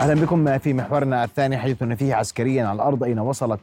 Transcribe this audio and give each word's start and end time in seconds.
أهلا 0.00 0.14
بكم 0.14 0.58
في 0.58 0.74
محورنا 0.74 1.24
الثاني 1.24 1.58
حديثنا 1.58 1.94
فيه 1.94 2.14
عسكريا 2.14 2.66
على 2.66 2.76
الأرض 2.76 3.04
أين 3.04 3.18
وصلت 3.18 3.60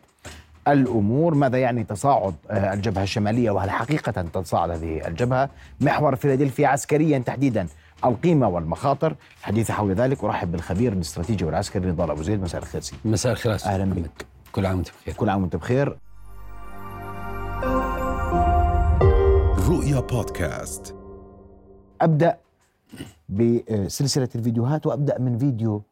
الأمور. 0.67 1.35
ماذا 1.35 1.57
يعني 1.57 1.83
تصاعد 1.83 2.35
الجبهة 2.51 3.03
الشمالية 3.03 3.51
وهل 3.51 3.69
حقيقة 3.69 4.11
تتصاعد 4.11 4.69
هذه 4.69 5.07
الجبهة؟ 5.07 5.49
محور 5.81 6.15
فيلادلفيا 6.15 6.67
عسكريا 6.67 7.19
تحديدا 7.19 7.67
القيمة 8.05 8.47
والمخاطر. 8.47 9.15
حديث 9.41 9.71
حول 9.71 9.93
ذلك 9.93 10.23
أرحب 10.23 10.51
بالخبير 10.51 10.93
الاستراتيجي 10.93 11.45
والعسكري 11.45 11.87
نضال 11.87 12.11
أبو 12.11 12.23
زيد. 12.23 12.41
مساء 12.41 12.61
الخير 12.61 12.81
سيدي. 12.81 13.01
مساء 13.05 13.31
الخير 13.31 13.53
أهلاً. 13.65 13.93
بك. 13.93 14.25
كل 14.51 14.65
عام 14.65 14.75
وأنت 14.75 14.89
بخير. 14.89 15.13
كل 15.13 15.29
عام 15.29 15.41
وأنت 15.41 15.55
بخير. 15.55 15.97
رؤيا 19.69 19.99
بودكاست. 19.99 20.95
أبدأ 22.01 22.37
بسلسلة 23.29 24.29
الفيديوهات 24.35 24.85
وأبدأ 24.87 25.19
من 25.19 25.37
فيديو 25.37 25.83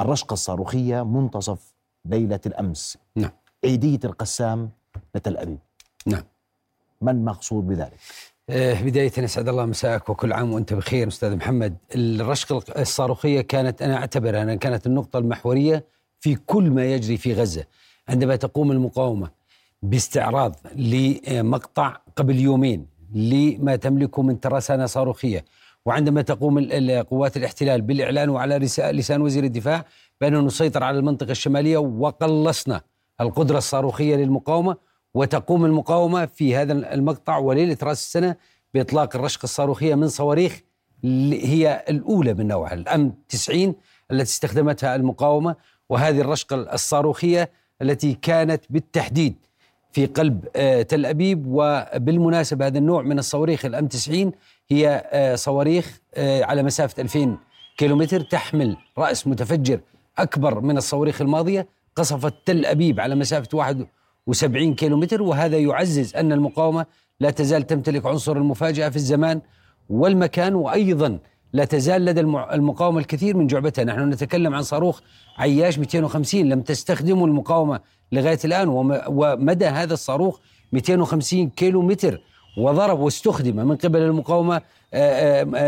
الرشقة 0.00 0.34
الصاروخية 0.34 1.02
منتصف 1.02 1.74
ليلة 2.04 2.40
الأمس. 2.46 2.98
نعم. 3.16 3.30
عيديه 3.64 3.98
القسام 4.04 4.70
لتل 5.14 5.36
أبيب. 5.36 5.58
نعم. 6.06 6.22
ما 7.00 7.10
المقصود 7.10 7.66
بذلك؟ 7.66 7.96
آه، 8.50 8.82
بداية 8.82 9.12
أسعد 9.18 9.48
الله 9.48 9.64
مساءك 9.64 10.08
وكل 10.08 10.32
عام 10.32 10.52
وأنت 10.52 10.72
بخير 10.72 11.08
أستاذ 11.08 11.36
محمد. 11.36 11.76
الرشقة 11.94 12.80
الصاروخية 12.80 13.40
كانت 13.40 13.82
أنا 13.82 13.96
أعتبرها 13.96 14.42
أنها 14.42 14.54
كانت 14.54 14.86
النقطة 14.86 15.18
المحورية 15.18 15.84
في 16.20 16.34
كل 16.34 16.70
ما 16.70 16.84
يجري 16.84 17.16
في 17.16 17.34
غزة. 17.34 17.64
عندما 18.08 18.36
تقوم 18.36 18.72
المقاومة 18.72 19.30
باستعراض 19.82 20.56
لمقطع 20.74 21.96
قبل 22.16 22.38
يومين 22.38 22.86
لما 23.14 23.76
تملكه 23.76 24.22
من 24.22 24.40
ترسانة 24.40 24.86
صاروخية 24.86 25.44
وعندما 25.86 26.22
تقوم 26.22 26.70
قوات 27.10 27.36
الاحتلال 27.36 27.80
بالإعلان 27.80 28.28
وعلى 28.28 28.58
لسان 28.78 29.22
وزير 29.22 29.44
الدفاع 29.44 29.84
بأنه 30.20 30.40
نسيطر 30.40 30.84
على 30.84 30.98
المنطقة 30.98 31.30
الشمالية 31.30 31.78
وقلصنا 31.78 32.80
القدرة 33.20 33.58
الصاروخية 33.58 34.16
للمقاومة 34.16 34.76
وتقوم 35.14 35.64
المقاومة 35.64 36.26
في 36.26 36.56
هذا 36.56 36.72
المقطع 36.72 37.38
وليلة 37.38 37.76
رأس 37.82 38.02
السنة 38.02 38.36
بإطلاق 38.74 39.16
الرشقة 39.16 39.44
الصاروخية 39.44 39.94
من 39.94 40.08
صواريخ 40.08 40.60
هي 41.32 41.84
الأولى 41.88 42.34
من 42.34 42.46
نوعها 42.46 42.74
الأم 42.74 43.14
90 43.28 43.74
التي 44.10 44.22
استخدمتها 44.22 44.96
المقاومة 44.96 45.56
وهذه 45.88 46.20
الرشقة 46.20 46.56
الصاروخية 46.56 47.50
التي 47.82 48.14
كانت 48.14 48.64
بالتحديد 48.70 49.36
في 49.92 50.06
قلب 50.06 50.48
آه، 50.56 50.82
تل 50.82 51.06
أبيب. 51.06 51.44
وبالمناسبة 51.46 52.66
هذا 52.66 52.78
النوع 52.78 53.02
من 53.02 53.18
الصواريخ 53.18 53.64
الأم 53.64 53.86
90 53.86 54.32
هي 54.68 55.02
آه، 55.12 55.34
صواريخ 55.34 56.00
آه، 56.14 56.44
على 56.44 56.62
مسافة 56.62 57.02
2000 57.02 57.38
كيلومتر 57.76 58.20
تحمل 58.20 58.76
رأس 58.98 59.26
متفجر 59.26 59.80
أكبر 60.18 60.60
من 60.60 60.76
الصواريخ 60.76 61.20
الماضية 61.20 61.68
قصفت 61.96 62.34
تل 62.46 62.66
أبيب 62.66 63.00
على 63.00 63.14
مسافة 63.14 63.48
71 63.52 64.74
كيلومتر. 64.74 65.22
وهذا 65.22 65.58
يعزز 65.58 66.16
أن 66.16 66.32
المقاومة 66.32 66.86
لا 67.20 67.30
تزال 67.30 67.66
تمتلك 67.66 68.06
عنصر 68.06 68.36
المفاجأة 68.36 68.88
في 68.88 68.96
الزمان 68.96 69.40
والمكان 69.88 70.54
وأيضا 70.54 71.18
لا 71.52 71.64
تزال 71.64 72.04
لدى 72.04 72.20
المقاومة 72.20 72.98
الكثير 72.98 73.36
من 73.36 73.46
جعبتها. 73.46 73.84
نحن 73.84 74.08
نتكلم 74.08 74.54
عن 74.54 74.62
صاروخ 74.62 75.00
عياش 75.38 75.78
250 75.78 76.48
لم 76.48 76.60
تستخدمه 76.62 77.24
المقاومة 77.24 77.80
لغاية 78.12 78.38
الآن 78.44 78.68
وم- 78.68 79.00
ومدى 79.08 79.66
هذا 79.66 79.94
الصاروخ 79.94 80.38
250 80.72 81.50
كيلو 81.50 81.82
متر 81.82 82.20
وضرب 82.58 82.98
واستخدم. 83.00 83.56
من 83.66 83.76
قبل 83.76 84.00
المقاومة 84.00 84.60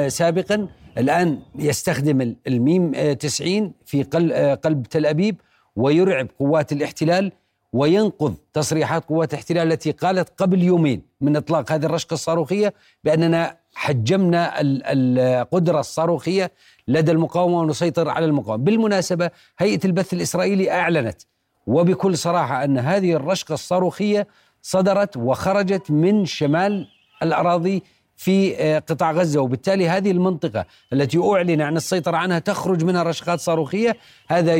سابقا 0.08 0.68
الآن 0.98 1.38
يستخدم 1.58 2.20
ال- 2.20 2.36
الميم 2.46 2.92
آه، 2.94 3.12
90 3.12 3.72
في 3.84 4.02
قل- 4.02 4.56
قلب 4.56 4.82
تل 4.86 5.06
أبيب 5.06 5.40
ويرعب 5.76 6.28
قوات 6.38 6.72
الاحتلال 6.72 7.32
وينقض 7.72 8.34
تصريحات 8.52 9.04
قوات 9.04 9.32
الاحتلال 9.32 9.72
التي 9.72 9.90
قالت 9.90 10.28
قبل 10.42 10.62
يومين 10.62 11.02
من 11.20 11.36
إطلاق 11.36 11.72
هذه 11.72 11.84
الرشقة 11.84 12.14
الصاروخية 12.14 12.74
بأننا 13.04 13.56
حجمنا 13.74 14.60
ال- 14.60 14.82
القدره 15.18 15.80
الصاروخية 15.80 16.52
لدى 16.88 17.12
المقاومة 17.12 17.58
ونسيطر 17.58 18.08
على 18.08 18.24
المقاومة، 18.24 18.64
بالمناسبة 18.64 19.30
هيئة 19.58 19.80
البث 19.84 20.12
الإسرائيلي 20.12 20.70
أعلنت 20.70 21.22
وبكل 21.66 22.18
صراحة 22.18 22.64
أن 22.64 22.78
هذه 22.78 23.12
الرشقة 23.12 23.52
الصاروخية 23.54 24.26
صدرت 24.62 25.16
وخرجت 25.16 25.90
من 25.90 26.24
شمال 26.24 26.86
الأراضي 27.22 27.82
في 28.16 28.56
آه، 28.56 28.78
قطاع 28.78 29.12
غزة. 29.12 29.40
وبالتالي 29.40 29.88
هذه 29.88 30.10
المنطقة 30.10 30.64
التي 30.92 31.18
أعلن 31.18 31.60
عن 31.60 31.76
السيطرة 31.76 32.16
عنها 32.16 32.38
تخرج 32.38 32.84
منها 32.84 33.02
رشقات 33.02 33.40
صاروخية. 33.40 33.96
هذا 34.28 34.54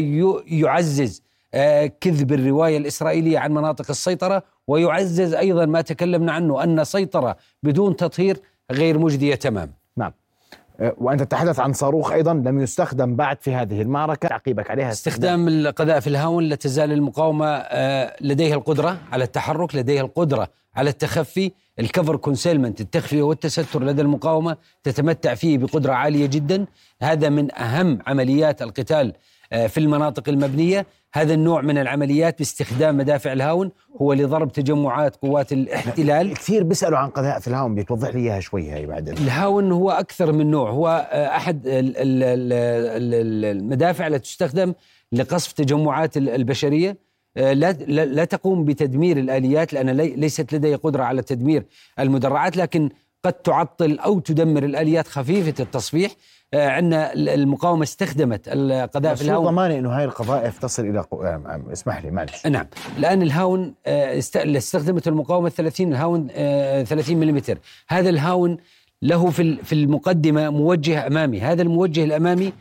يعزز 0.47 1.23
آه، 1.55 1.87
كذب 2.01 2.33
الرواية 2.33 2.77
الإسرائيلية 2.77 3.39
عن 3.39 3.53
مناطق 3.53 3.85
السيطرة 3.91 4.43
ويعزز 4.67 5.35
أيضا 5.35 5.67
ما 5.67 5.81
تكلمنا 5.81 6.33
عنه 6.33 6.65
أن 6.65 6.85
سيطرة 6.85 7.37
بدون 7.63 7.97
تطهير 7.97 8.37
غير 8.73 8.99
مجدية 8.99 9.35
تماما. 9.35 9.73
نعم. 9.97 10.13
آه، 10.81 10.95
وأنت 10.99 11.23
تتحدث 11.23 11.61
عن 11.61 11.73
صاروخ 11.73 12.13
أيضا 12.13 12.35
لم 12.35 12.61
يستخدم 12.61 13.17
بعد 13.17 13.37
في 13.41 13.55
هذه 13.55 13.83
المعركة. 13.83 14.29
تعقيبك 14.29 14.71
عليها 14.71 14.91
استخدام. 14.91 15.49
القذائف 15.49 16.07
الهاون 16.07 16.45
لا 16.45 16.57
تزال 16.57 16.93
المقاومة 16.93 17.47
آه، 17.47 18.17
لديها 18.21 18.55
القدرة 18.55 18.99
على 19.13 19.25
التحرك، 19.25 19.75
لديها 19.75 20.03
القدرة 20.03 20.49
على 20.77 20.91
التخفي، 20.91 21.53
ال 21.81 21.87
cover 21.87 22.17
concealment 22.17 22.81
التخفيه 22.81 23.23
والتستر 23.23 23.85
لدى 23.85 24.03
المقاومة 24.03 24.57
تتمتع 24.83 25.35
فيه 25.35 25.59
بقدرة 25.59 25.93
عالية 25.93 26.27
جدا، 26.27 26.67
هذا 27.03 27.29
من 27.29 27.55
أهم 27.55 27.99
عمليات 28.07 28.63
القتال 28.63 29.13
آه، 29.53 29.67
في 29.67 29.81
المناطق 29.81 30.29
المبنية، 30.29 30.87
هذا 31.15 31.35
النوع 31.35 31.61
من 31.61 31.79
العمليات 31.79 32.39
باستخدام 32.39 32.97
مدافع 32.97 33.33
الهاون 33.33 33.71
هو 34.03 34.13
لضرب 34.13 34.53
تجمعات 34.53 35.17
قوات 35.17 35.53
الاحتلال. 35.53 36.35
كثير 36.35 36.63
بيسألوا 36.63 36.99
عن 36.99 37.09
قذائف 37.11 37.49
الهاون 37.49 37.75
بدك 37.75 37.89
توضح 37.89 38.09
لي 38.15 38.21
إياها 38.21 38.41
شوي 38.41 38.71
هاي 38.71 38.87
بعدين 38.87 39.15
الهاون 39.17 39.73
هو 39.73 39.91
أكثر 39.91 40.33
من 40.33 40.51
نوع 40.51 40.71
هو 40.71 41.09
أحد 41.13 41.67
ال- 41.67 41.73
ال- 41.97 42.23
ال- 42.23 42.53
ال- 43.15 43.57
المدافع 43.57 44.07
التي 44.07 44.19
تستخدم 44.19 44.75
لقصف 45.13 45.53
تجمعات 45.53 46.17
ال- 46.17 46.29
البشرية. 46.29 46.97
آه، 47.37 47.53
لا 47.53 47.73
لا 48.05 48.25
تقوم 48.25 48.65
بتدمير 48.65 49.17
الآليات 49.17 49.73
لأن 49.73 49.91
لي- 49.91 50.15
ليست 50.17 50.53
لدي 50.55 50.75
قدرة 50.75 51.03
على 51.03 51.23
تدمير 51.23 51.65
المدرعات 51.99 52.57
لكن 52.57 52.89
قد 53.25 53.33
تعطل 53.33 53.99
أو 53.99 54.21
تدمر 54.21 54.65
الآليات 54.65 55.09
خفيفة 55.09 55.63
التصفيح. 55.63 56.11
عندنا 56.55 57.13
ال- 57.13 57.29
المقاومة 57.29 57.83
استخدمت 57.83 58.41
القذائف 58.49 59.23
الهاون. 59.23 59.45
ضماني 59.47 59.79
إنه 59.79 59.91
هاي 59.91 60.05
القذائف 60.05 60.59
تصل 60.59 60.85
إلى 60.87 61.01
قو... 61.01 61.23
آه، 61.23 61.27
آه، 61.47 61.73
اسمح 61.73 62.05
لي 62.05 62.11
معلش. 62.11 62.47
نعم. 62.47 62.67
الان 62.99 63.23
الهاون 63.23 63.75
آه، 63.87 64.19
استخدمت 64.37 65.09
المقاومة 65.09 65.49
30 65.49 65.93
الهاون 65.93 66.29
آه، 66.33 66.83
30 66.83 67.17
ملم 67.17 67.41
هذا 67.89 68.09
الهاون 68.11 68.57
له 69.03 69.31
في 69.31 69.57
في 69.65 69.73
المقدمة 69.73 70.51
موجه 70.51 71.07
أمامي. 71.07 71.41
هذا 71.41 71.63
الموجه 71.63 72.05
الأمامي 72.05 72.53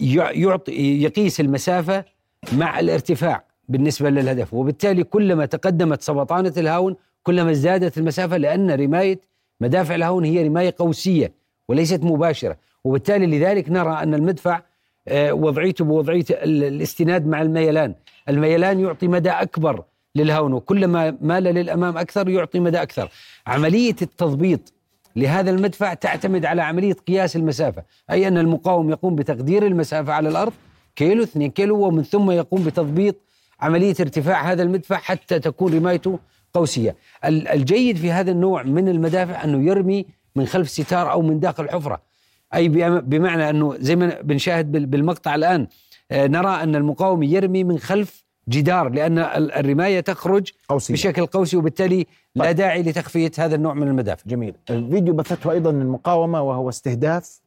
يع- 0.00 0.30
يعطي 0.30 1.02
يقيس 1.02 1.40
المسافة 1.40 2.04
مع 2.52 2.80
الارتفاع 2.80 3.44
بالنسبة 3.68 4.10
للهدف. 4.10 4.54
وبالتالي 4.54 5.04
كلما 5.04 5.46
تقدمت 5.46 6.02
سبطانة 6.02 6.52
الهاون 6.56 6.96
كلما 7.22 7.50
ازدادت 7.50 7.98
المسافة 7.98 8.36
لأن 8.36 8.70
رماية 8.70 9.20
مدافع 9.60 9.94
الهاون 9.94 10.24
هي 10.24 10.46
رماية 10.48 10.74
قوسية 10.78 11.32
وليست 11.68 12.02
مباشرة. 12.04 12.56
وبالتالي 12.84 13.26
لذلك 13.38 13.70
نرى 13.70 14.02
أن 14.02 14.14
المدفع 14.14 14.60
آه، 15.08 15.32
وضعيته 15.32 15.84
بوضعية 15.84 16.24
ال- 16.30 16.64
الاستناد 16.64 17.26
مع 17.26 17.42
الميلان. 17.42 17.94
الميلان 18.28 18.80
يعطي 18.80 19.08
مدى 19.08 19.30
أكبر 19.30 19.84
للهاون 20.16 20.52
وكلما 20.52 21.16
مال 21.20 21.42
للأمام 21.42 21.96
أكثر 21.98 22.28
يعطي 22.28 22.60
مدى 22.60 22.82
أكثر. 22.82 23.10
عملية 23.46 23.96
التضبيط 24.02 24.72
لهذا 25.16 25.50
المدفع 25.50 25.94
تعتمد 25.94 26.44
على 26.44 26.62
عملية 26.62 26.92
قياس 26.92 27.36
المسافة 27.36 27.82
أي 28.10 28.28
أن 28.28 28.38
المقاوم 28.38 28.90
يقوم 28.90 29.16
بتقدير 29.16 29.66
المسافة 29.66 30.12
على 30.12 30.28
الأرض 30.28 30.52
كيلو 30.96 31.22
2 31.22 31.50
كيلو 31.50 31.86
ومن 31.86 32.02
ثم 32.02 32.30
يقوم 32.30 32.64
بتضبيط 32.64 33.16
عملية 33.60 33.94
ارتفاع 34.00 34.52
هذا 34.52 34.62
المدفع 34.62 34.96
حتى 34.96 35.38
تكون 35.38 35.74
رمايته 35.74 36.18
قوسية. 36.54 36.96
ال- 37.24 37.48
الجيد 37.48 37.96
في 37.96 38.12
هذا 38.12 38.30
النوع 38.30 38.62
من 38.62 38.88
المدافع 38.88 39.44
أنه 39.44 39.64
يرمي 39.70 40.06
من 40.36 40.46
خلف 40.46 40.70
ستار 40.70 41.12
أو 41.12 41.22
من 41.22 41.40
داخل 41.40 41.70
حفرة. 41.70 42.11
أي 42.54 42.68
بم- 42.68 43.00
بمعنى 43.00 43.50
أنه 43.50 43.74
زي 43.78 43.96
ما 43.96 44.20
بنشاهد 44.22 44.72
بال- 44.72 44.86
بالمقطع 44.86 45.34
الآن 45.34 45.66
آه، 46.10 46.26
نرى 46.26 46.62
أن 46.62 46.76
المقاوم 46.76 47.22
يرمي 47.22 47.64
من 47.64 47.78
خلف 47.78 48.24
جدار 48.48 48.88
لأن 48.88 49.18
ال- 49.18 49.52
الرماية 49.52 50.00
تخرج 50.00 50.50
قوسية. 50.68 50.94
بشكل 50.94 51.26
قوسي 51.26 51.56
وبالتالي 51.56 52.06
لا 52.34 52.44
طيب. 52.44 52.56
داعي 52.56 52.82
لتخفية 52.82 53.30
هذا 53.38 53.54
النوع 53.54 53.74
من 53.74 53.88
المدافع 53.88 54.22
جميل 54.26 54.54
الفيديو 54.70 55.14
بثته 55.14 55.50
أيضا 55.50 55.70
المقاومه 55.70 56.42
وهو 56.42 56.68
استهداف 56.68 57.40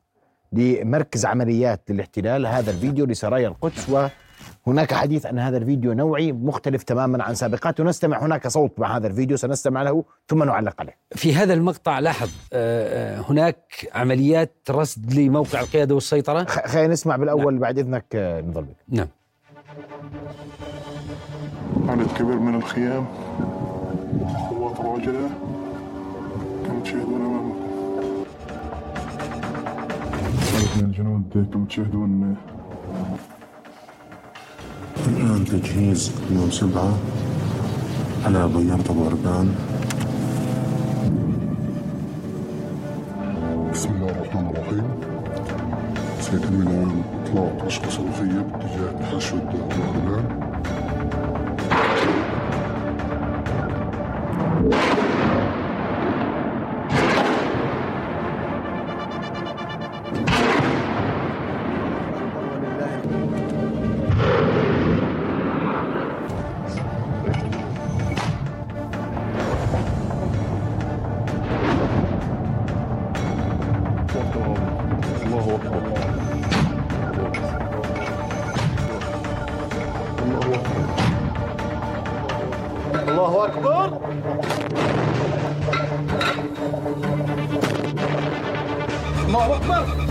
لمركز 0.54 1.25
عمليات 1.25 1.81
للاحتلال 1.90 2.48
هذا 2.48 2.72
الفيديو 2.72 3.06
لسرايا 3.06 3.48
القدس 3.48 3.90
هناك 4.68 4.94
حديث 4.94 5.25
أن 5.25 5.39
هذا 5.39 5.57
الفيديو 5.57 5.94
نوعي 5.94 6.31
مختلف 6.31 6.83
تماما 6.83 7.24
عن 7.24 7.36
سابقاته. 7.36 7.83
نستمع 7.83 8.25
هناك 8.25 8.47
صوت 8.47 8.80
مع 8.80 8.97
هذا 8.97 9.07
الفيديو 9.07 9.38
سنستمع 9.38 9.81
له 9.83 10.03
ثم 10.27 10.44
نعلق 10.44 10.81
عليه. 10.81 10.95
في 11.15 11.36
هذا 11.36 11.53
المقطع 11.53 12.00
لاحظ 12.00 12.30
آه، 12.53 13.18
آه، 13.19 13.21
هناك 13.31 13.88
عمليات 13.95 14.51
رصد 14.69 15.13
لموقع 15.13 15.59
القيادة 15.59 15.95
والسيطرة؟ 15.95 16.44
خ- 16.44 16.68
خلينا 16.68 16.94
نسمع 16.94 17.15
بالأول 17.15 17.57
بعد 17.59 17.80
إذنك 17.80 18.06
آه، 18.15 18.42
نضل 18.42 18.62
بك. 18.62 18.75
نعم. 18.89 19.07
عدد 21.89 22.07
كبير 22.18 22.39
من 22.39 22.56
الخيام 22.56 23.06
قوات 24.50 24.80
العجلة 24.80 25.30
كما 26.68 26.80
تشاهدون 26.83 27.21
أمامكم؟ 27.21 27.56
عدد 30.56 30.77
من 30.77 30.83
الجنود 30.86 31.50
كما 31.53 31.65
تشاهدون؟ 31.65 32.36
الآن 34.95 35.45
تجهيز 35.45 36.12
يوم 36.31 36.51
سبعة 36.51 36.97
على 38.25 38.47
بيارة 38.47 38.83
أبو 38.89 39.03
بسم 43.71 43.89
الله 43.89 44.09
الرحمن 44.09 44.50
الرحيم. 44.50 44.88
سيتم 46.21 46.62
الآن 46.62 47.03
إطلاق 47.24 47.65
رشقة 47.65 47.89
صاروخية 47.89 48.42
باتجاه 48.42 49.06
حشد 49.12 49.47
أبو 49.47 50.44
الله 75.45 75.56
أكبر 75.56 76.06
الله 83.07 83.45
أكبر 83.45 84.00
الله 89.27 89.56
أكبر 89.56 90.05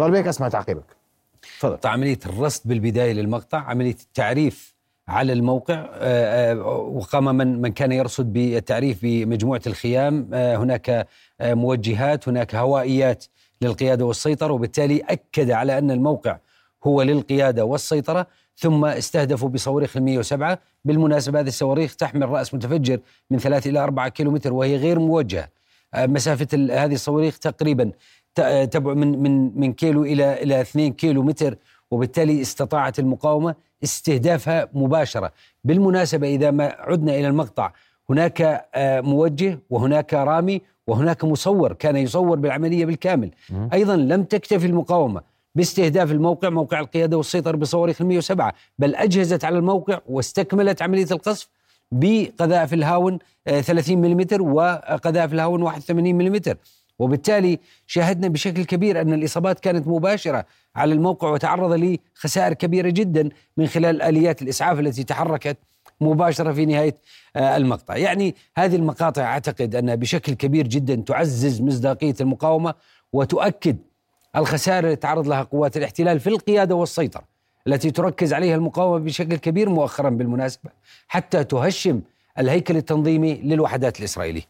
نضل 0.00 0.10
بك 0.22 0.26
أسمع 0.26 0.48
تعقيبك. 0.48 0.84
تفضل. 1.58 1.72
مقطع 1.72 1.90
عملية 1.90 2.18
الرصد 2.26 2.68
بالبداية 2.68 3.12
للمقطع 3.12 3.58
عملية 3.58 3.96
التعريف 4.02 4.74
على 5.08 5.32
الموقع 5.32 5.74
آه، 5.92 6.52
آه، 6.52 6.62
وقام 6.76 7.24
من 7.36 7.60
من 7.60 7.72
كان 7.72 7.92
يرصد 7.92 8.32
بالتعريف 8.32 8.98
بمجموعة 9.02 9.60
الخيام. 9.66 10.30
آه، 10.34 10.56
هناك 10.56 11.06
موجهات 11.42 12.28
هناك 12.28 12.54
هوائيات 12.54 13.24
للقيادة 13.62 14.04
والسيطرة 14.04 14.52
وبالتالي 14.52 15.00
أكد 15.08 15.50
على 15.50 15.78
أن 15.78 15.90
الموقع 15.90 16.38
هو 16.86 17.02
للقيادة 17.02 17.64
والسيطرة 17.64 18.26
ثم 18.56 18.84
استهدفوا 18.84 19.48
بصواريخ 19.48 19.96
ال 19.96 20.02
107 20.02 20.58
بالمناسبة 20.84 21.40
هذه 21.40 21.48
الصواريخ 21.48 21.96
تحمل 21.96 22.28
رأس 22.28 22.54
متفجر 22.54 23.00
من 23.30 23.38
3 23.38 23.70
إلى 23.70 23.78
4 23.78 24.08
كيلومتر 24.08 24.52
وهي 24.52 24.76
غير 24.76 24.98
موجهة. 24.98 25.48
مسافة 25.96 26.46
ال- 26.52 26.70
هذه 26.72 26.94
الصواريخ 26.94 27.38
تقريبا 27.38 27.90
آه، 28.38 28.64
تبع 28.64 28.94
من 28.94 29.22
من 29.22 29.60
من 29.60 29.72
كيلو 29.72 30.04
إلى 30.04 30.42
إلى 30.42 30.60
2 30.60 30.92
كيلو 30.92 31.22
متر 31.22 31.56
وبالتالي 31.90 32.40
استطاعت 32.40 32.98
المقاومة 32.98 33.54
استهدافها 33.84 34.68
مباشرة. 34.74 35.32
بالمناسبة 35.64 36.28
إذا 36.28 36.50
ما 36.50 36.76
عدنا 36.78 37.14
إلى 37.14 37.28
المقطع 37.28 37.72
هناك 38.10 38.66
آه، 38.74 39.00
موجه 39.00 39.58
وهناك 39.70 40.14
رامي 40.14 40.62
وهناك 40.86 41.24
مصور 41.24 41.72
كان 41.72 41.96
يصور 41.96 42.38
بالعملية 42.38 42.86
بالكامل. 42.86 43.30
أيضا 43.72 43.96
لم 43.96 44.22
تكتفي 44.24 44.66
المقاومة 44.66 45.22
باستهداف 45.54 46.12
الموقع 46.12 46.48
موقع 46.48 46.80
القيادة 46.80 47.16
والسيطرة 47.16 47.56
بصواريخ 47.56 48.00
ال 48.00 48.06
107 48.06 48.54
بل 48.78 48.94
أجهزت 48.94 49.44
على 49.44 49.58
الموقع 49.58 49.98
واستكملت 50.08 50.82
عملية 50.82 51.06
القصف 51.10 51.48
بقذائف 51.92 52.74
الهاون 52.74 53.18
آه، 53.46 53.60
30 53.60 53.98
ملم 53.98 54.26
وقذائف 54.40 55.32
الهاون 55.32 55.62
81 55.62 56.14
ملم 56.14 56.40
وبالتالي 57.00 57.58
شاهدنا 57.86 58.28
بشكل 58.28 58.64
كبير 58.64 59.00
أن 59.00 59.12
الإصابات 59.12 59.60
كانت 59.60 59.88
مباشرة 59.88 60.46
على 60.76 60.94
الموقع 60.94 61.30
وتعرض 61.30 61.72
لخسائر 61.72 62.52
كبيرة 62.52 62.90
جدا 62.90 63.28
من 63.56 63.66
خلال 63.66 64.02
آليات 64.02 64.42
الإسعاف 64.42 64.80
التي 64.80 65.04
تحركت 65.04 65.56
مباشرة 66.00 66.52
في 66.52 66.66
نهاية 66.66 66.94
آه، 67.36 67.56
المقطع. 67.56 67.96
يعني 67.96 68.34
هذه 68.56 68.76
المقاطع 68.76 69.22
أعتقد 69.22 69.74
أنها 69.74 69.94
بشكل 69.94 70.32
كبير 70.32 70.66
جدا 70.66 70.94
تعزز 70.94 71.60
مصداقية 71.60 72.14
المقاومة 72.20 72.74
وتؤكد 73.12 73.76
الخسائر 74.36 74.86
التي 74.86 74.96
تعرض 74.96 75.28
لها 75.28 75.42
قوات 75.42 75.76
الاحتلال 75.76 76.20
في 76.20 76.26
القيادة 76.26 76.74
والسيطرة 76.74 77.24
التي 77.66 77.90
تركز 77.90 78.32
عليها 78.32 78.54
المقاومة 78.54 79.04
بشكل 79.04 79.36
كبير 79.36 79.68
مؤخرا 79.68 80.10
بالمناسبة 80.10 80.70
حتى 81.08 81.44
تهشم 81.44 82.00
الهيكل 82.40 82.76
التنظيمي 82.76 83.34
للوحدات 83.34 83.98
الإسرائيلية. 83.98 84.42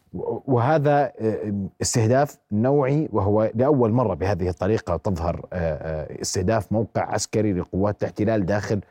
وهذا 0.47 1.11
آه، 1.19 1.53
استهداف 1.81 2.37
نوعي 2.51 3.09
وهو 3.11 3.51
لأول 3.55 3.91
مرة 3.91 4.13
بهذه 4.13 4.49
الطريقة 4.49 4.97
تظهر 4.97 5.45
آه، 5.53 5.55
آه، 5.55 6.21
استهداف 6.21 6.71
موقع 6.71 7.13
عسكري 7.13 7.53
لقوات 7.53 8.01
الاحتلال 8.01 8.45
داخل 8.45 8.81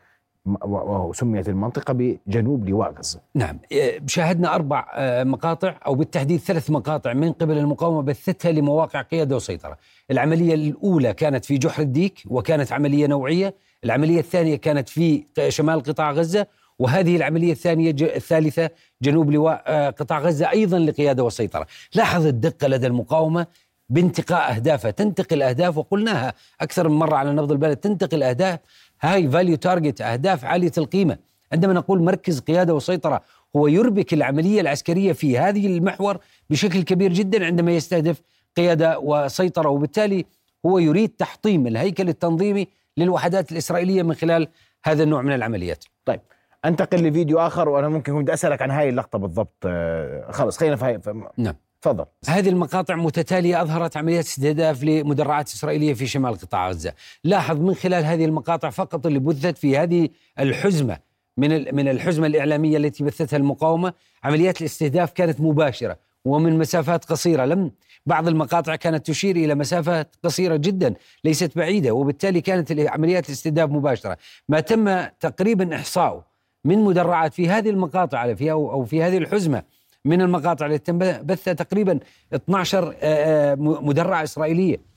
وسميت 0.65 1.49
المنطقة 1.49 1.93
بجنوب 1.93 2.69
لواء 2.69 2.93
غزة. 2.93 3.19
نعم. 3.35 3.59
شاهدنا 4.05 4.55
أربع 4.55 4.87
مقاطع 5.23 5.75
أو 5.85 5.95
بالتحديد 5.95 6.39
ثلاث 6.39 6.71
مقاطع 6.71 7.13
من 7.13 7.31
قبل 7.31 7.57
المقاومة 7.57 8.01
بثتها 8.01 8.51
لمواقع 8.51 9.01
قيادة 9.01 9.35
وسيطرة. 9.35 9.77
العملية 10.11 10.53
الأولى 10.53 11.13
كانت 11.13 11.45
في 11.45 11.57
جحر 11.57 11.81
الديك 11.81 12.23
وكانت 12.27 12.71
عملية 12.71 13.07
نوعية. 13.07 13.55
العملية 13.83 14.19
الثانية 14.19 14.55
كانت 14.55 14.89
في 14.89 15.23
شمال 15.49 15.83
قطاع 15.83 16.11
غزة. 16.11 16.47
وهذه 16.81 17.15
العملية 17.15 17.51
الثانية 17.51 17.95
الثالثة 18.01 18.69
جنوب 19.01 19.31
لواء 19.31 19.63
آه، 19.67 19.89
قطاع 19.89 20.19
غزة 20.19 20.49
أيضا 20.49 20.79
لقيادة 20.79 21.23
وسيطرة. 21.23 21.67
لاحظ 21.95 22.25
الدقة 22.25 22.67
لدى 22.67 22.87
المقاومة 22.87 23.47
بانتقاء 23.89 24.55
أهدافها. 24.55 24.91
تنتقل 24.91 25.41
أهداف 25.41 25.77
وقلناها 25.77 26.33
أكثر 26.61 26.89
من 26.89 26.95
مرة 26.95 27.15
على 27.15 27.33
نبض 27.33 27.51
البلد. 27.51 27.77
تنتقل 27.77 28.23
أهداف 28.23 28.59
high 29.01 29.29
value 29.29 29.55
target 29.55 30.01
أهداف 30.01 30.45
عالية 30.45 30.71
القيمة. 30.77 31.17
عندما 31.53 31.73
نقول 31.73 32.03
مركز 32.03 32.39
قيادة 32.39 32.75
وسيطرة 32.75 33.21
هو 33.55 33.67
يربك 33.67 34.13
العملية 34.13 34.61
العسكرية 34.61 35.13
في 35.13 35.37
هذه 35.37 35.67
المحور 35.67 36.17
بشكل 36.49 36.81
كبير 36.81 37.13
جدا 37.13 37.45
عندما 37.45 37.71
يستهدف 37.71 38.21
قيادة 38.57 38.99
وسيطرة 38.99 39.69
وبالتالي 39.69 40.25
هو 40.65 40.79
يريد 40.79 41.09
تحطيم 41.09 41.67
الهيكل 41.67 42.09
التنظيمي 42.09 42.67
للوحدات 42.97 43.51
الإسرائيلية 43.51 44.03
من 44.03 44.13
خلال 44.13 44.47
هذا 44.85 45.03
النوع 45.03 45.21
من 45.21 45.33
العمليات. 45.33 45.85
طيب 46.05 46.21
انتقل 46.65 47.07
لفيديو 47.07 47.39
آخر 47.39 47.69
وأنا 47.69 47.89
ممكن 47.89 48.13
كنت 48.13 48.29
أسألك 48.29 48.61
عن 48.61 48.71
هاي 48.71 48.89
اللقطة 48.89 49.19
بالضبط. 49.19 49.63
آه، 49.65 50.31
خلص 50.31 50.57
خلينا 50.57 50.75
في 50.75 50.85
هاي 50.85 50.99
نعم. 51.37 51.55
تفضل. 51.81 52.05
هذه 52.27 52.49
المقاطع 52.49 52.95
متتالية 52.95 53.61
أظهرت 53.61 53.97
عمليات 53.97 54.25
استهداف 54.25 54.83
لمدرعات 54.83 55.47
إسرائيلية 55.47 55.93
في 55.93 56.07
شمال 56.07 56.33
قطاع 56.33 56.69
غزة. 56.69 56.93
لاحظ 57.23 57.59
من 57.59 57.73
خلال 57.73 58.05
هذه 58.05 58.25
المقاطع 58.25 58.69
فقط 58.69 59.05
اللي 59.05 59.19
بثت 59.19 59.57
في 59.57 59.77
هذه 59.77 60.09
الحزمة 60.39 60.97
من 61.37 61.75
من 61.75 61.87
الحزمة 61.87 62.27
الإعلامية 62.27 62.77
التي 62.77 63.03
بثتها 63.03 63.37
المقاومة 63.37 63.93
عمليات 64.23 64.61
الاستهداف 64.61 65.11
كانت 65.11 65.41
مباشرة 65.41 65.97
ومن 66.25 66.57
مسافات 66.57 67.05
قصيرة. 67.05 67.45
لم 67.45 67.71
بعض 68.05 68.27
المقاطع 68.27 68.75
كانت 68.75 69.07
تشير 69.07 69.35
إلى 69.35 69.55
مسافات 69.55 70.15
قصيرة 70.23 70.55
جدا 70.55 70.93
ليست 71.23 71.57
بعيدة 71.57 71.91
وبالتالي 71.91 72.41
كانت 72.41 72.71
عمليات 72.71 73.29
الاستهداف 73.29 73.69
مباشرة. 73.69 74.17
ما 74.49 74.59
تم 74.59 75.05
تقريبا 75.19 75.75
إحصاؤه 75.75 76.30
من 76.65 76.79
مدرعات 76.83 77.33
في 77.33 77.49
هذه 77.49 77.69
المقاطع 77.69 78.33
في 78.33 78.51
أو 78.51 78.71
أو 78.71 78.85
في 78.85 79.03
هذه 79.03 79.17
الحزمة 79.17 79.63
من 80.05 80.21
المقاطع 80.21 80.65
التي 80.65 80.91
تم 80.91 80.97
بثها 80.99 81.53
تقريبا 81.53 81.99
12 82.33 82.87
آه، 82.87 82.93
آه، 83.01 83.55
م- 83.55 83.87
مدرعة 83.87 84.23
إسرائيلية. 84.23 84.91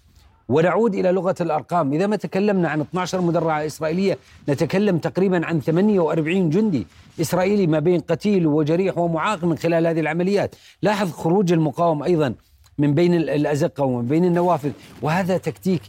ونعود 0.48 0.94
إلى 0.94 1.12
لغة 1.12 1.34
الأرقام، 1.40 1.92
إذا 1.92 2.06
ما 2.06 2.16
تكلمنا 2.16 2.68
عن 2.68 2.80
12 2.80 3.20
مدرعة 3.20 3.66
إسرائيلية 3.66 4.18
نتكلم 4.48 4.98
تقريبا 4.98 5.46
عن 5.46 5.60
48 5.60 6.50
جندي 6.50 6.86
إسرائيلي 7.20 7.66
ما 7.66 7.78
بين 7.78 8.00
قتيل 8.00 8.46
وجريح 8.46 8.98
ومعاق 8.98 9.44
من 9.44 9.58
خلال 9.58 9.86
هذه 9.86 10.00
العمليات، 10.00 10.54
لاحظ 10.82 11.10
خروج 11.10 11.52
المقاومه 11.52 12.04
أيضا 12.06 12.34
من 12.78 12.94
بين 12.94 13.14
ال- 13.14 13.30
الأزقة 13.30 13.84
ومن 13.84 14.06
بين 14.08 14.24
النوافذ، 14.24 14.70
وهذا 15.02 15.36
تكتيك 15.38 15.82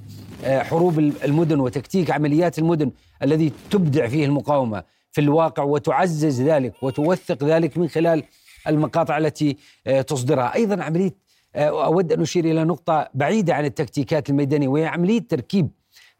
آه، 0.44 0.64
حروب 0.64 1.00
المدن 1.00 1.60
وتكتيك 1.60 2.12
عمليات 2.12 2.60
المدن 2.60 2.92
الذي 3.24 3.52
تبدع 3.72 4.08
فيه 4.08 4.26
المقاومة. 4.26 4.84
في 5.16 5.22
الواقع 5.22 5.64
وتعزز 5.64 6.42
ذلك 6.42 6.74
وتوثق 6.84 7.44
ذلك 7.44 7.78
من 7.78 7.88
خلال 7.88 8.24
المقاطع 8.68 9.18
التي 9.18 9.58
آه، 9.88 10.02
تصدرها، 10.02 10.56
أيضا 10.56 10.84
عملية 10.84 11.16
آه، 11.56 11.86
أود 11.86 12.12
أن 12.12 12.22
أشير 12.22 12.46
إلى 12.46 12.64
نقطة 12.64 13.10
بعيدة 13.14 13.54
عن 13.56 13.66
التكتيكات 13.66 14.30
الميدانية 14.30 14.68
وهي 14.68 14.86
عملية 14.86 15.20
تركيب 15.28 15.70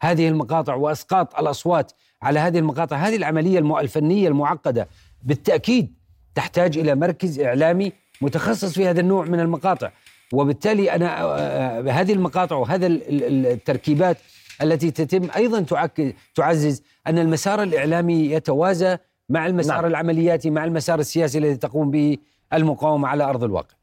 هذه 0.02 0.28
المقاطع 0.28 0.74
وأسقاط 0.74 1.38
الأصوات 1.38 1.92
على 2.22 2.38
هذه 2.40 2.58
المقاطع، 2.58 2.96
هذه 2.96 3.16
العملية 3.16 3.80
الفنية 3.80 4.28
المعقدة 4.28 4.88
بالتأكيد 5.22 5.94
تحتاج 6.34 6.78
إلى 6.78 6.94
مركز 6.94 7.40
إعلامي 7.40 7.92
متخصص 8.20 8.72
في 8.72 8.88
هذا 8.88 9.00
النوع 9.00 9.24
من 9.24 9.40
المقاطع، 9.40 9.90
وبالتالي 10.32 10.92
أنا 10.94 11.22
آه، 11.22 11.80
هذه 11.90 12.12
المقاطع 12.12 12.56
وهذا 12.56 12.86
ال- 12.86 13.24
ال- 13.24 13.46
التركيبات 13.46 14.16
التي 14.62 14.90
تتم 14.90 15.28
أيضا 15.36 15.60
تعك- 15.60 16.14
تعزز 16.34 16.82
أن 17.06 17.18
المسار 17.18 17.62
الإعلامي 17.62 18.30
يتوازى 18.30 18.96
مع 19.28 19.46
المسار 19.46 19.76
نعم. 19.82 19.84
العملياتي 19.90 20.50
مع 20.50 20.64
المسار 20.64 20.98
السياسي 20.98 21.38
الذي 21.38 21.56
تقوم 21.56 21.90
به 21.90 22.16
المقاومة 22.52 23.08
على 23.08 23.24
أرض 23.24 23.44
الواقع. 23.44 23.74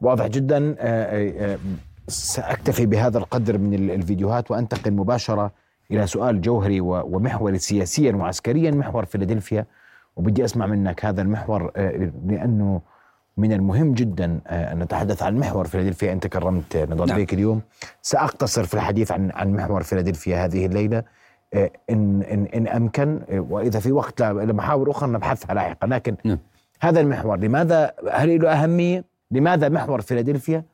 واضح 0.00 0.26
جدا 0.26 0.76
آه، 0.78 1.04
آه، 1.48 1.52
آه، 1.54 1.58
سأكتفي 2.08 2.86
بهذا 2.86 3.18
القدر 3.18 3.58
من 3.58 3.74
ال- 3.74 3.90
الفيديوهات 3.90 4.50
وأنتقل 4.50 4.90
مباشرة 4.90 5.52
إلى 5.90 6.06
سؤال 6.06 6.40
جوهري 6.40 6.80
ومحوري 6.80 7.58
سياسيا 7.58 8.12
وعسكريا 8.12 8.70
محور 8.70 9.04
فيلادلفيا 9.04 9.66
وبدي 10.16 10.44
أسمع 10.44 10.66
منك 10.66 11.04
هذا 11.04 11.22
المحور 11.22 11.72
لأنه 12.26 12.80
من 13.36 13.52
المهم 13.52 13.94
جدا 13.94 14.40
آه، 14.46 14.72
أن 14.72 14.78
نتحدث 14.78 15.22
عن 15.22 15.36
محور 15.36 15.66
فيلادلفيا. 15.66 16.12
أنت 16.12 16.26
كرمت 16.26 16.76
نضال 16.76 17.08
نعم. 17.08 17.16
بيك 17.16 17.34
اليوم. 17.34 17.62
سأقتصر 18.02 18.64
في 18.64 18.74
الحديث 18.74 19.12
عن 19.12 19.30
عن 19.34 19.52
محور 19.52 19.82
فيلادلفيا 19.82 20.44
هذه 20.44 20.66
الليلة. 20.66 21.02
آه، 21.54 21.70
إن 21.90 22.22
إن 22.22 22.46
إن 22.46 22.68
أمكن 22.68 23.20
آه، 23.30 23.40
وإذا 23.40 23.80
في 23.80 23.92
وقت 23.92 24.22
لمحاور 24.22 24.90
أخرى 24.90 25.10
نبحثها 25.10 25.54
لاحقا. 25.54 25.86
لكن 25.86 26.16
نعم. 26.24 26.38
هذا 26.80 27.00
المحور 27.00 27.36
لماذا 27.36 27.92
هل 28.12 28.42
له 28.42 28.52
أهمية؟ 28.52 29.04
لماذا 29.30 29.68
محور 29.68 30.00
فيلادلفيا؟ 30.00 30.64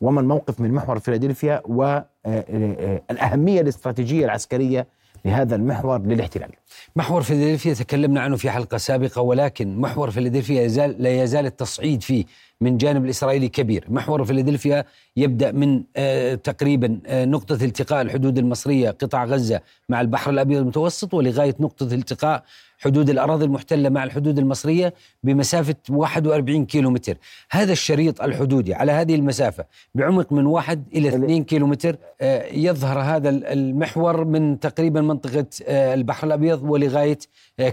وما 0.00 0.20
الموقف 0.20 0.60
من 0.60 0.72
محور 0.72 0.98
فيلادلفيا؟ 0.98 1.62
والأهمية 1.64 3.60
الاستراتيجية 3.60 4.24
العسكرية 4.24 4.86
لهذا 5.24 5.56
المحور 5.56 6.02
للاحتلال. 6.02 6.50
محور 6.96 7.22
فيلادلفيا 7.22 7.74
تكلمنا 7.74 8.20
عنه 8.20 8.36
في 8.36 8.50
حلقة 8.50 8.76
سابقة 8.76 9.22
ولكن 9.22 9.76
محور 9.76 10.10
فيلادلفيا 10.10 10.86
لا 10.98 11.22
يزال 11.22 11.46
التصعيد 11.46 12.02
فيه. 12.02 12.24
من 12.62 12.76
جانب 12.76 13.04
الإسرائيلي 13.04 13.48
كبير. 13.48 13.84
محور 13.88 14.24
فيلادلفيا 14.24 14.84
يبدأ 15.16 15.52
من 15.52 15.82
آه 15.96 16.34
تقريبا 16.34 17.00
آه 17.06 17.24
نقطة 17.24 17.64
التقاء 17.64 18.02
الحدود 18.02 18.38
المصرية 18.38 18.90
قطاع 18.90 19.24
غزة 19.24 19.60
مع 19.88 20.00
البحر 20.00 20.30
الأبيض 20.30 20.58
المتوسط 20.58 21.14
ولغاية 21.14 21.54
نقطة 21.60 21.94
التقاء 21.94 22.44
حدود 22.78 23.10
الأراضي 23.10 23.44
المحتلة 23.44 23.88
مع 23.88 24.04
الحدود 24.04 24.38
المصرية 24.38 24.94
بمسافة 25.22 25.74
41 25.90 26.66
كيلو 26.66 26.90
متر 26.90 27.16
هذا 27.50 27.72
الشريط 27.72 28.22
الحدودي 28.22 28.74
على 28.74 28.92
هذه 28.92 29.14
المسافة 29.14 29.64
بعمق 29.94 30.32
من 30.32 30.46
واحد 30.46 30.84
إلى 30.94 31.08
2 31.08 31.44
كيلو 31.44 31.66
متر 31.66 31.96
آه، 32.20 32.46
يظهر 32.46 33.00
هذا 33.00 33.28
المحور 33.28 34.24
من 34.24 34.60
تقريبا 34.60 35.00
منطقة 35.00 35.46
البحر 35.68 36.26
الأبيض 36.26 36.62
ولغاية 36.62 37.18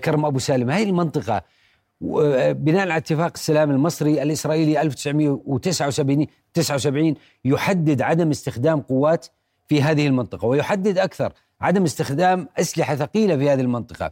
كرم 0.03 0.25
أبو 0.25 0.39
سالم. 0.39 0.69
هذه 0.69 0.83
المنطقة 0.83 1.41
بناء 2.01 2.81
على 2.81 2.97
اتفاق 2.97 3.31
السلام 3.35 3.71
المصري 3.71 4.23
الإسرائيلي 4.23 4.81
1979 4.81 6.27
79 6.53 7.13
يحدد 7.45 8.01
عدم 8.01 8.29
استخدام 8.29 8.81
قوات 8.81 9.27
في 9.67 9.81
هذه 9.81 10.07
المنطقة 10.07 10.45
ويحدد 10.45 10.97
أكثر 10.97 11.33
عدم 11.61 11.83
استخدام 11.83 12.47
أسلحة 12.59 12.95
ثقيلة 12.95 13.37
في 13.37 13.49
هذه 13.49 13.61
المنطقة. 13.61 14.11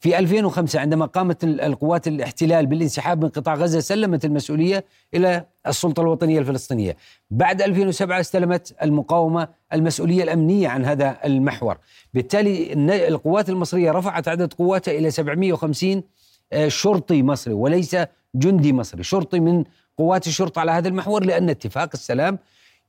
في 0.00 0.18
2005 0.18 0.80
عندما 0.80 1.06
قامت 1.06 1.44
ال- 1.44 1.60
القوات 1.60 2.08
الاحتلال 2.08 2.66
بالانسحاب 2.66 3.22
من 3.24 3.28
قطاع 3.28 3.54
غزة 3.54 3.80
سلمت 3.80 4.24
المسؤولية 4.24 4.84
إلى 5.14 5.44
السلطة 5.66 6.00
الوطنية 6.00 6.38
الفلسطينية. 6.38 6.96
بعد 7.30 7.62
2007 7.62 8.20
استلمت 8.20 8.74
المقاومة 8.82 9.48
المسؤولية 9.72 10.22
الأمنية 10.22 10.68
عن 10.68 10.84
هذا 10.84 11.16
المحور. 11.24 11.78
بالتالي 12.14 12.72
القوات 13.08 13.48
المصرية 13.48 13.90
رفعت 13.92 14.28
عدد 14.28 14.52
قواتها 14.52 14.92
إلى 14.98 15.10
750 15.10 15.96
آه، 15.96 16.02
شرطي 16.68 17.22
مصري 17.22 17.54
وليس 17.54 17.96
جندي 18.34 18.72
مصري. 18.72 19.02
شرطي 19.02 19.40
من 19.40 19.64
قوات 19.98 20.26
الشرطة 20.26 20.60
على 20.60 20.70
هذا 20.72 20.88
المحور 20.88 21.24
لأن 21.24 21.50
اتفاق 21.50 21.90
السلام 21.94 22.38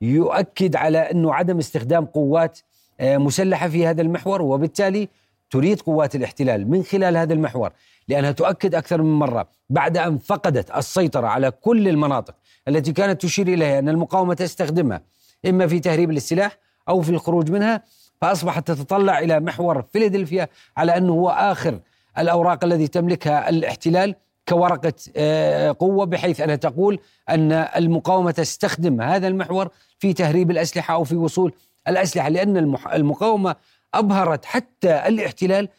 يؤكد 0.01 0.75
على 0.75 0.97
أنه 0.97 1.33
عدم 1.33 1.57
استخدام 1.57 2.05
قوات 2.05 2.59
آه، 2.99 3.17
مسلحة 3.17 3.69
في 3.69 3.87
هذا 3.87 4.01
المحور 4.01 4.41
وبالتالي 4.41 5.09
تريد 5.51 5.81
قوات 5.81 6.15
الاحتلال 6.15 6.69
من 6.69 6.83
خلال 6.83 7.17
هذا 7.17 7.33
المحور 7.33 7.71
لأنها 8.07 8.31
تؤكد 8.31 8.75
أكثر 8.75 9.01
من 9.01 9.13
مرة 9.13 9.47
بعد 9.69 9.97
أن 9.97 10.17
فقدت 10.17 10.77
السيطرة 10.77 11.27
على 11.27 11.51
كل 11.51 11.87
المناطق 11.87 12.35
التي 12.67 12.91
كانت 12.91 13.21
تشير 13.21 13.47
إليها 13.47 13.79
أن 13.79 13.89
المقاومة 13.89 14.33
تستخدمها 14.33 15.01
إما 15.45 15.67
في 15.67 15.79
تهريب 15.79 16.11
السلاح 16.11 16.57
أو 16.89 17.01
في 17.01 17.09
الخروج 17.09 17.51
منها 17.51 17.83
فأصبحت 18.21 18.67
تتطلع 18.67 19.19
إلى 19.19 19.39
محور 19.39 19.81
فيلادلفيا 19.81 20.47
على 20.77 20.97
أنه 20.97 21.13
هو 21.13 21.29
آخر 21.29 21.79
الأوراق 22.17 22.63
الذي 22.63 22.87
تملكها 22.87 23.49
الاحتلال 23.49 24.15
كورقة 24.49 24.93
آه، 25.15 25.75
قوة 25.79 26.05
بحيث 26.05 26.41
أنها 26.41 26.55
تقول 26.55 26.99
أن 27.29 27.51
المقاومة 27.51 28.31
تستخدم 28.31 29.01
هذا 29.01 29.27
المحور 29.27 29.69
في 29.99 30.13
تهريب 30.13 30.51
الأسلحة 30.51 30.93
أو 30.93 31.03
في 31.03 31.15
وصول 31.15 31.53
الأسلحة 31.87 32.29
لأن 32.29 32.57
المقاومة 32.93 33.55
أبهرت 33.93 34.45
حتى 34.45 35.07
الاحتلال 35.07 35.69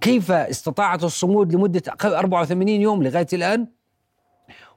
كيف 0.00 0.30
استطاعت 0.32 1.04
الصمود 1.04 1.54
لمدة 1.54 1.82
84 2.04 2.68
يوم 2.68 3.02
لغاية 3.02 3.26
الآن 3.32 3.66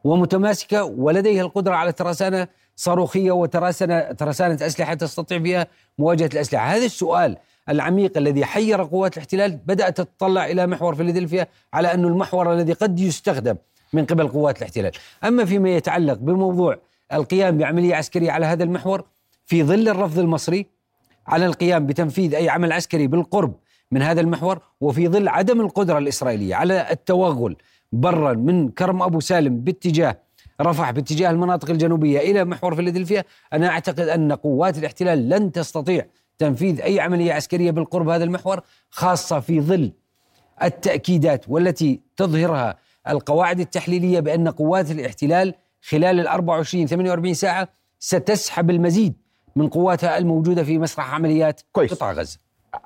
ومتماسكة 0.03 0.84
ولديها 0.84 1.41
القدرة 1.41 1.75
على 1.75 1.91
ترسانة 1.91 2.48
صاروخية 2.75 3.31
وترسانة 3.31 4.00
ترسانة 4.00 4.65
أسلحة 4.65 4.93
تستطيع 4.93 5.38
بها 5.38 5.67
مواجهة 5.98 6.29
الأسلحة. 6.34 6.65
هذا 6.65 6.86
السؤال 6.86 7.38
العميق 7.69 8.17
الذي 8.17 8.45
حير 8.45 8.83
قوات 8.83 9.13
الاحتلال 9.13 9.59
بدأت 9.65 9.97
تتطلع 9.97 10.45
إلى 10.45 10.67
محور 10.67 10.95
فيلادلفيا 10.95 11.47
على 11.73 11.93
أنه 11.93 12.07
المحور 12.07 12.53
الذي 12.53 12.73
قد 12.73 12.99
يستخدم 12.99 13.55
من 13.93 14.05
قبل 14.05 14.27
قوات 14.27 14.57
الاحتلال. 14.57 14.91
أما 15.23 15.45
فيما 15.45 15.69
يتعلق 15.69 16.17
بموضوع 16.17 16.77
القيام 17.13 17.57
بعملية 17.57 17.95
عسكرية 17.95 18.31
على 18.31 18.45
هذا 18.45 18.63
المحور 18.63 19.03
في 19.45 19.63
ظل 19.63 19.89
الرفض 19.89 20.19
المصري 20.19 20.65
على 21.27 21.45
القيام 21.45 21.85
بتنفيذ 21.85 22.35
أي 22.35 22.49
عمل 22.49 22.71
عسكري 22.71 23.07
بالقرب 23.07 23.55
من 23.91 24.01
هذا 24.01 24.21
المحور 24.21 24.59
وفي 24.81 25.07
ظل 25.07 25.27
عدم 25.27 25.61
القدرة 25.61 25.97
الإسرائيلية 25.97 26.55
على 26.55 26.91
التوغل 26.91 27.55
برا 27.91 28.33
من 28.33 28.69
كرم 28.69 29.01
أبو 29.03 29.19
سالم 29.19 29.59
باتجاه 29.61 30.17
رفح 30.61 30.91
باتجاه 30.91 31.29
المناطق 31.29 31.69
الجنوبية 31.69 32.19
إلى 32.19 32.45
محور 32.45 32.75
فيلادلفيا 32.75 33.23
أنا 33.53 33.67
أعتقد 33.67 33.99
أن 33.99 34.31
قوات 34.31 34.77
الاحتلال 34.77 35.29
لن 35.29 35.51
تستطيع 35.51 36.05
تنفيذ 36.41 36.81
أي 36.81 37.00
عملية 37.00 37.33
عسكرية 37.33 37.71
بالقرب 37.71 38.10
هذا 38.10 38.24
المحور 38.24 38.62
خاصة 38.89 39.39
في 39.39 39.62
ظل 39.62 39.91
التأكيدات 40.63 41.50
والتي 41.50 42.01
تظهرها 42.17 42.77
القواعد 43.10 43.60
التحليلية 43.60 44.19
بأن 44.19 44.48
قوات 44.48 44.91
الاحتلال 44.91 45.53
خلال 45.81 46.19
ال 46.19 46.27
24 46.27 46.88
48 46.88 47.33
ساعة 47.33 47.67
ستسحب 48.00 48.69
المزيد 48.69 49.13
من 49.55 49.67
قواتها 49.67 50.17
الموجودة 50.17 50.63
في 50.63 50.77
مسرح 50.77 51.13
عمليات 51.13 51.62
كويس. 51.71 51.93
قطاع 51.93 52.12
غزة 52.12 52.39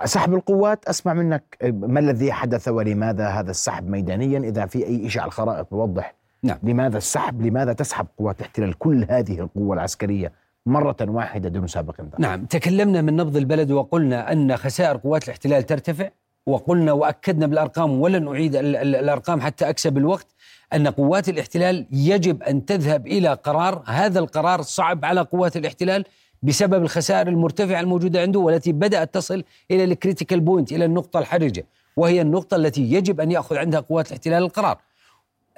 سحب 0.05 0.33
القوات 0.33 0.85
أسمع 0.85 1.13
منك 1.13 1.57
ما 1.63 1.99
الذي 1.99 2.31
حدث 2.31 2.67
ولماذا 2.67 3.27
هذا 3.27 3.51
السحب 3.51 3.89
ميدانيا 3.89 4.39
إذا 4.39 4.65
في 4.65 4.85
أي 4.85 5.09
شيء 5.09 5.21
على 5.21 5.27
الخرائط 5.27 5.67
بوضح 5.71 6.15
نعم. 6.43 6.57
لماذا 6.63 6.97
السحب 6.97 7.41
لماذا 7.41 7.73
تسحب 7.73 8.07
قوات 8.17 8.39
الاحتلال 8.39 8.77
كل 8.77 9.05
هذه 9.09 9.39
القوة 9.39 9.73
العسكرية 9.73 10.44
مرة 10.65 10.95
واحدة 11.01 11.49
دون 11.49 11.67
سابق 11.67 11.99
انذار 12.01 12.21
نعم 12.21 12.45
تكلمنا 12.45 13.01
من 13.01 13.15
نبض 13.15 13.37
البلد 13.37 13.71
وقلنا 13.71 14.31
أن 14.31 14.57
خسائر 14.57 14.97
قوات 14.97 15.23
الاحتلال 15.23 15.63
ترتفع 15.63 16.09
وقلنا 16.45 16.91
وأكدنا 16.91 17.47
بالأرقام 17.47 18.01
ولن 18.01 18.27
أعيد 18.27 18.55
ال- 18.55 18.75
ال- 18.75 18.95
الأرقام 18.95 19.41
حتى 19.41 19.69
أكسب 19.69 19.97
الوقت 19.97 20.27
أن 20.73 20.87
قوات 20.87 21.29
الاحتلال 21.29 21.85
يجب 21.91 22.43
أن 22.43 22.65
تذهب 22.65 23.07
إلى 23.07 23.33
قرار 23.33 23.83
هذا 23.87 24.19
القرار 24.19 24.61
صعب 24.61 25.05
على 25.05 25.21
قوات 25.21 25.57
الاحتلال 25.57 26.05
بسبب 26.43 26.83
الخسائر 26.83 27.27
المرتفعة 27.27 27.79
الموجودة 27.79 28.21
عنده 28.21 28.39
والتي 28.39 28.71
بدأت 28.71 29.13
تصل 29.13 29.43
إلى 29.71 29.83
ال 29.83 29.89
critical 29.89 30.39
point 30.39 30.71
إلى 30.71 30.85
النقطة 30.85 31.19
الحرجة 31.19 31.65
وهي 31.97 32.21
النقطة 32.21 32.55
التي 32.55 32.81
يجب 32.93 33.21
أن 33.21 33.31
يأخذ 33.31 33.57
عندها 33.57 33.79
قوات 33.79 34.07
الاحتلال 34.07 34.43
القرار. 34.43 34.77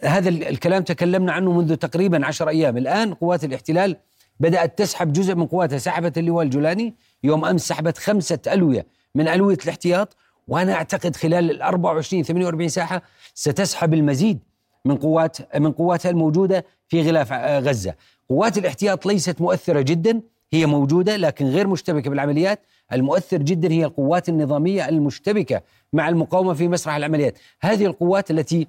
هذا 0.03 0.29
ال- 0.29 0.43
الكلام 0.43 0.83
تكلمنا 0.83 1.31
عنه 1.31 1.51
منذ 1.51 1.75
تقريبا 1.75 2.25
عشر 2.25 2.49
أيام. 2.49 2.77
الآن 2.77 3.13
قوات 3.13 3.43
الاحتلال 3.43 3.97
بدأت 4.39 4.77
تسحب 4.77 5.13
جزء 5.13 5.35
من 5.35 5.45
قواتها 5.47 5.77
سحبت 5.77 6.17
اللواء 6.17 6.45
الجولاني. 6.45 6.95
يوم 7.23 7.45
أمس 7.45 7.67
سحبت 7.67 7.97
خمسة 7.97 8.39
ألوية 8.47 8.85
من 9.15 9.27
ألوية 9.27 9.57
الاحتياط. 9.63 10.15
وأنا 10.47 10.73
أعتقد 10.73 11.15
خلال 11.15 11.51
ال 11.51 11.61
24 11.61 12.23
48 12.23 12.69
ساعه 12.69 13.01
ستسحب 13.33 13.93
المزيد 13.93 14.39
من 14.85 14.95
قوات 14.95 15.55
من 15.55 15.71
قواتها 15.71 16.09
الموجودة 16.09 16.65
في 16.87 17.01
غلاف 17.01 17.33
آه، 17.33 17.59
غزة. 17.59 17.93
قوات 18.29 18.57
الاحتياط 18.57 19.05
ليست 19.05 19.41
مؤثرة 19.41 19.81
جدا 19.81 20.21
هي 20.53 20.65
موجودة 20.65 21.15
لكن 21.15 21.45
غير 21.45 21.67
مشتبكة 21.67 22.09
بالعمليات، 22.09 22.59
المؤثر 22.93 23.37
جدا 23.37 23.71
هي 23.71 23.85
القوات 23.85 24.29
النظامية 24.29 24.89
المشتبكة 24.89 25.61
مع 25.93 26.09
المقاومة 26.09 26.53
في 26.53 26.67
مسرح 26.67 26.95
العمليات، 26.95 27.39
هذه 27.61 27.85
القوات 27.85 28.31
التي 28.31 28.67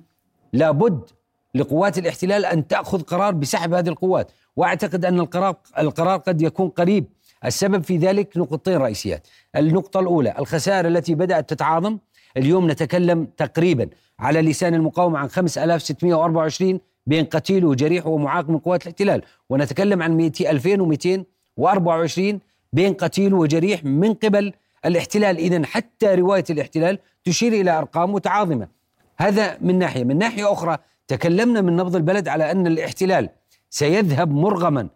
لابد 0.52 1.10
لقوات 1.54 1.98
الاحتلال 1.98 2.44
أن 2.44 2.68
تأخذ 2.68 3.02
قرار 3.02 3.34
بسحب 3.34 3.74
هذه 3.74 3.88
القوات، 3.88 4.30
وأعتقد 4.56 5.04
أن 5.04 5.20
القرار 5.20 5.56
القرار 5.78 6.18
قد 6.18 6.42
يكون 6.42 6.68
قريب، 6.68 7.04
السبب 7.44 7.82
في 7.82 7.96
ذلك 7.96 8.36
نقطتين 8.36 8.76
رئيسيات، 8.76 9.26
النقطة 9.56 10.00
الأولى 10.00 10.34
الخسائر 10.38 10.88
التي 10.88 11.14
بدأت 11.14 11.50
تتعاظم، 11.50 11.98
اليوم 12.36 12.70
نتكلم 12.70 13.28
تقريبا 13.36 13.88
على 14.18 14.42
لسان 14.42 14.74
المقاومة 14.74 15.18
عن 15.18 15.28
5624 15.28 16.80
بين 17.06 17.24
قتيل 17.24 17.64
وجريح 17.64 18.06
ومعاق 18.06 18.48
من 18.50 18.58
قوات 18.58 18.82
الاحتلال، 18.82 19.22
ونتكلم 19.50 20.02
عن 20.02 20.16
200 20.16 20.50
2224 20.50 22.40
بين 22.72 22.94
قتيل 22.94 23.34
وجريح 23.34 23.84
من 23.84 24.14
قبل 24.14 24.52
الاحتلال، 24.84 25.36
اذا 25.36 25.66
حتى 25.66 26.14
رواية 26.14 26.44
الاحتلال 26.50 26.98
تشير 27.24 27.52
إلى 27.52 27.70
أرقام 27.70 28.12
متعاظمة. 28.12 28.68
هذا 29.16 29.58
من 29.60 29.78
ناحية، 29.78 30.04
من 30.04 30.18
ناحية 30.18 30.52
أخرى 30.52 30.78
تكلمنا 31.08 31.60
من 31.60 31.76
نبض 31.76 31.96
البلد 31.96 32.28
على 32.28 32.50
أن 32.50 32.66
الاحتلال 32.66 33.28
سيذهب 33.70 34.30
مرغما 34.32 34.88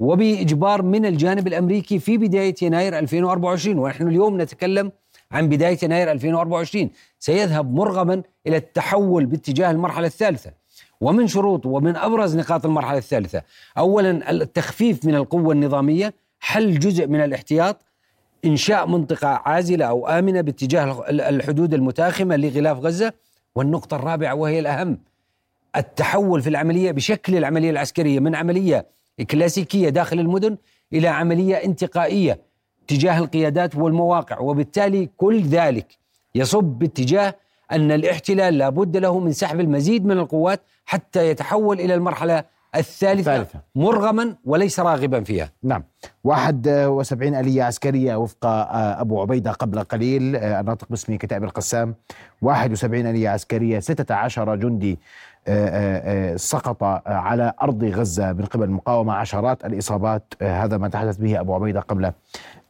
وبإجبار 0.00 0.82
من 0.82 1.06
الجانب 1.06 1.46
الأمريكي 1.46 1.98
في 1.98 2.18
بداية 2.18 2.54
يناير 2.62 2.98
2024 2.98 3.78
ونحن 3.78 4.08
اليوم 4.08 4.40
نتكلم 4.40 4.92
عن 5.32 5.48
بداية 5.48 5.78
يناير 5.82 6.12
2024 6.12 6.90
سيذهب 7.18 7.74
مرغما 7.74 8.22
إلى 8.46 8.56
التحول 8.56 9.26
باتجاه 9.26 9.70
المرحلة 9.70 10.06
الثالثة. 10.06 10.50
ومن 11.00 11.26
شروط 11.26 11.66
ومن 11.66 11.96
أبرز 11.96 12.36
نقاط 12.36 12.66
المرحلة 12.66 12.98
الثالثة 12.98 13.42
اولا 13.78 14.30
التخفيف 14.30 15.04
من 15.04 15.14
القوة 15.14 15.52
النظامية 15.52 16.14
حل 16.40 16.78
جزء 16.78 17.06
من 17.06 17.20
الاحتياط 17.20 17.84
إنشاء 18.44 18.86
منطقة 18.86 19.28
عازلة 19.28 19.84
أو 19.84 20.08
آمنة 20.08 20.40
باتجاه 20.40 21.04
الحدود 21.10 21.74
المتاخمة 21.74 22.36
لغلاف 22.36 22.78
غزة 22.78 23.12
والنقطة 23.54 23.96
الرابعة 23.96 24.34
وهي 24.34 24.58
الأهم 24.58 24.98
التحول 25.76 26.42
في 26.42 26.48
العملية 26.48 26.92
بشكل 26.92 27.36
العملية 27.36 27.70
العسكرية 27.70 28.20
من 28.20 28.34
عملية 28.34 28.86
كلاسيكية 29.30 29.88
داخل 29.88 30.20
المدن 30.20 30.56
إلى 30.92 31.08
عملية 31.08 31.54
انتقائية 31.56 32.38
تجاه 32.88 33.18
القيادات 33.18 33.76
والمواقع. 33.76 34.38
وبالتالي 34.38 35.08
كل 35.16 35.42
ذلك 35.42 35.86
يصب 36.34 36.64
باتجاه 36.64 37.34
أن 37.72 37.92
الاحتلال 37.92 38.58
لابد 38.58 38.96
له 38.96 39.18
من 39.18 39.32
سحب 39.32 39.60
المزيد 39.60 40.06
من 40.06 40.18
القوات 40.18 40.60
حتى 40.84 41.28
يتحول 41.28 41.80
إلى 41.80 41.94
المرحلة 41.94 42.44
الثالثة 42.74 43.36
الثالثة. 43.36 43.60
مرغما 43.74 44.34
وليس 44.44 44.80
راغبا 44.80 45.20
فيها. 45.22 45.50
نعم. 45.62 45.82
71 46.24 47.34
آلية 47.34 47.62
عسكرية 47.62 48.16
وفق 48.16 48.46
آه، 48.46 49.00
أبو 49.00 49.20
عبيدة 49.20 49.52
قبل 49.52 49.80
قليل 49.80 50.36
آه، 50.36 50.60
الناطق 50.60 50.86
باسم 50.90 51.16
كتاب 51.16 51.44
القسام. 51.44 51.94
71 52.42 53.06
آلية 53.06 53.28
عسكرية 53.28 53.80
16 53.80 54.56
جندي. 54.56 54.98
سقط 56.36 56.82
آه، 56.82 57.02
على 57.06 57.52
أرض 57.62 57.84
غزة 57.84 58.32
من 58.32 58.44
قبل 58.44 58.64
المقاومة 58.64 59.12
عشرات 59.12 59.64
الإصابات. 59.64 60.34
آه، 60.42 60.64
هذا 60.64 60.78
ما 60.78 60.88
تحدث 60.88 61.16
به 61.16 61.40
أبو 61.40 61.54
عبيدة 61.54 61.80
قبل 61.80 62.04
آه، 62.04 62.12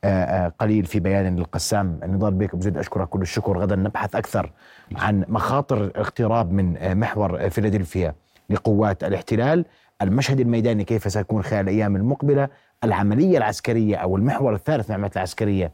آه، 0.04 0.52
قليل 0.58 0.84
في 0.84 1.00
بيان 1.00 1.36
للقسام 1.36 2.00
نضال 2.02 2.34
بك. 2.34 2.54
أبو 2.54 2.62
زيد 2.62 2.78
أشكرك 2.78 3.08
كل 3.08 3.22
الشكر. 3.22 3.58
غدا 3.58 3.76
نبحث 3.76 4.14
أكثر 4.16 4.52
عن 4.96 5.24
مخاطر 5.28 5.84
الاقتراب 5.84 6.52
من 6.52 6.76
آه، 6.76 6.94
محور 6.94 7.44
آه، 7.44 7.48
فيلادلفيا 7.48 8.14
لقوات 8.50 9.04
الاحتلال. 9.04 9.64
المشهد 10.02 10.40
الميداني 10.40 10.84
كيف 10.84 11.12
سيكون 11.12 11.42
خلال 11.42 11.60
الأيام 11.60 11.96
المقبلة؟ 11.96 12.48
العملية 12.84 13.38
العسكرية 13.38 13.96
أو 13.96 14.16
المحور 14.16 14.54
الثالث 14.54 14.84
من 14.84 14.90
العمليات 14.90 15.16
العسكرية 15.16 15.72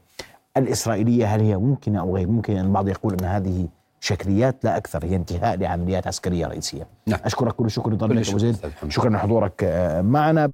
الإسرائيلية 0.57 1.27
هل 1.27 1.41
هي 1.41 1.57
ممكنة 1.57 2.01
أو 2.01 2.17
غير 2.17 2.29
ممكنة؟ 2.29 2.61
البعض 2.61 2.89
يقول 2.89 3.15
أن 3.21 3.25
هذه 3.25 3.69
شكليات 4.01 4.65
لا 4.65 4.77
أكثر 4.77 5.05
هي 5.05 5.17
انتهاء 5.17 5.57
لعمليات 5.57 6.07
عسكرية 6.07 6.47
رئيسية 6.47 6.87
نعم. 7.07 7.19
أشكرك 7.25 7.55
كل 7.55 7.67
الشكر 7.67 7.93
أبو 7.93 8.13
الشكر 8.13 8.39
زيد. 8.39 8.57
شكرا 8.89 9.11
لحضورك 9.11 9.65
آه، 9.65 10.03
معنا 10.03 10.51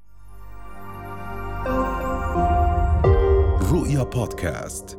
رؤيا 3.73 4.03
بودكاست 4.03 4.99